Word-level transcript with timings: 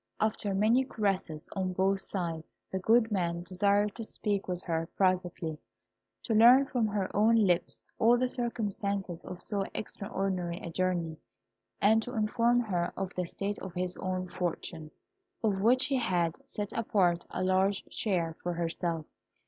After 0.19 0.55
many 0.55 0.83
caresses 0.83 1.47
on 1.55 1.73
both 1.73 1.99
sides, 2.01 2.55
the 2.71 2.79
good 2.79 3.11
man 3.11 3.43
desired 3.43 3.93
to 3.93 4.03
speak 4.03 4.47
with 4.47 4.63
her 4.63 4.89
privately, 4.97 5.59
to 6.23 6.33
learn 6.33 6.65
from 6.65 6.87
her 6.87 7.15
own 7.15 7.35
lips 7.35 7.87
all 7.99 8.17
the 8.17 8.27
circumstances 8.27 9.23
of 9.23 9.43
so 9.43 9.63
extraordinary 9.75 10.57
a 10.57 10.71
journey, 10.71 11.19
and 11.79 12.01
to 12.01 12.15
inform 12.15 12.61
her 12.61 12.91
of 12.97 13.13
the 13.13 13.27
state 13.27 13.59
of 13.59 13.75
his 13.75 13.95
own 13.97 14.27
fortune, 14.27 14.89
of 15.43 15.61
which 15.61 15.85
he 15.85 15.97
had 15.97 16.35
set 16.49 16.73
apart 16.73 17.23
a 17.29 17.43
large 17.43 17.83
share 17.93 18.35
for 18.41 18.53
herself. 18.53 19.05